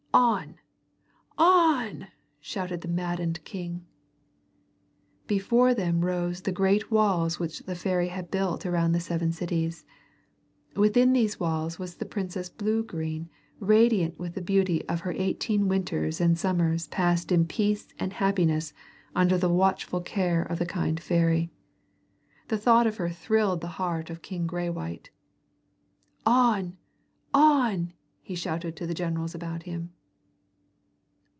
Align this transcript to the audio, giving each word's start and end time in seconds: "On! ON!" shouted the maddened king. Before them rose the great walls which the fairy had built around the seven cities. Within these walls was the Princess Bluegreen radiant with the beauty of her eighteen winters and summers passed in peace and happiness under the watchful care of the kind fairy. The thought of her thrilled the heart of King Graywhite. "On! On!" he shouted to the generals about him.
"On! 0.13 0.59
ON!" 1.37 2.07
shouted 2.41 2.81
the 2.81 2.89
maddened 2.89 3.41
king. 3.45 3.85
Before 5.25 5.73
them 5.73 6.03
rose 6.03 6.41
the 6.41 6.51
great 6.51 6.91
walls 6.91 7.39
which 7.39 7.59
the 7.63 7.75
fairy 7.75 8.09
had 8.09 8.29
built 8.29 8.65
around 8.65 8.91
the 8.91 8.99
seven 8.99 9.31
cities. 9.31 9.85
Within 10.75 11.13
these 11.13 11.39
walls 11.39 11.79
was 11.79 11.95
the 11.95 12.03
Princess 12.05 12.49
Bluegreen 12.49 13.29
radiant 13.61 14.19
with 14.19 14.33
the 14.35 14.41
beauty 14.41 14.85
of 14.89 14.99
her 15.01 15.13
eighteen 15.13 15.69
winters 15.69 16.19
and 16.19 16.37
summers 16.37 16.87
passed 16.89 17.31
in 17.31 17.45
peace 17.47 17.87
and 17.97 18.11
happiness 18.13 18.73
under 19.15 19.37
the 19.37 19.49
watchful 19.49 20.01
care 20.01 20.43
of 20.43 20.59
the 20.59 20.65
kind 20.65 20.99
fairy. 20.99 21.49
The 22.49 22.57
thought 22.57 22.85
of 22.85 22.97
her 22.97 23.09
thrilled 23.11 23.61
the 23.61 23.67
heart 23.79 24.09
of 24.09 24.21
King 24.21 24.45
Graywhite. 24.45 25.09
"On! 26.25 26.75
On!" 27.33 27.93
he 28.21 28.35
shouted 28.35 28.75
to 28.75 28.85
the 28.85 28.93
generals 28.93 29.33
about 29.33 29.63
him. 29.63 29.93